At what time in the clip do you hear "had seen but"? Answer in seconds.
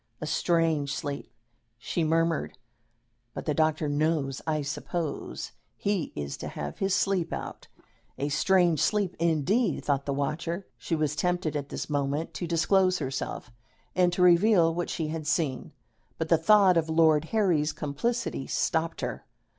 15.09-16.29